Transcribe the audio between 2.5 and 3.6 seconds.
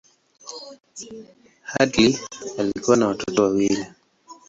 alikuwa na watoto